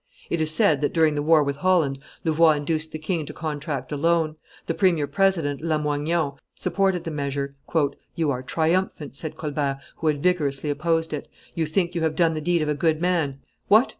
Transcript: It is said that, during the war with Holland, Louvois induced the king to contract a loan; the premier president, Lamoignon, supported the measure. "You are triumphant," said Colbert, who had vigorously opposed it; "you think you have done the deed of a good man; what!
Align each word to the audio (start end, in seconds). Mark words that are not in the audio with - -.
It 0.31 0.41
is 0.41 0.49
said 0.49 0.81
that, 0.81 0.93
during 0.95 1.13
the 1.13 1.21
war 1.21 1.43
with 1.43 1.57
Holland, 1.57 1.99
Louvois 2.23 2.53
induced 2.55 2.91
the 2.91 2.97
king 2.97 3.23
to 3.27 3.33
contract 3.33 3.91
a 3.91 3.95
loan; 3.95 4.35
the 4.65 4.73
premier 4.73 5.05
president, 5.05 5.61
Lamoignon, 5.61 6.37
supported 6.55 7.03
the 7.03 7.11
measure. 7.11 7.53
"You 8.15 8.31
are 8.31 8.41
triumphant," 8.41 9.15
said 9.15 9.37
Colbert, 9.37 9.77
who 9.97 10.07
had 10.07 10.23
vigorously 10.23 10.71
opposed 10.71 11.13
it; 11.13 11.27
"you 11.53 11.67
think 11.67 11.93
you 11.93 12.01
have 12.01 12.15
done 12.15 12.33
the 12.33 12.41
deed 12.41 12.63
of 12.63 12.69
a 12.69 12.73
good 12.73 12.99
man; 12.99 13.41
what! 13.67 13.89